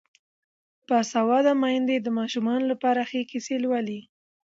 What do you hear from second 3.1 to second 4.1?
کیسې لولي.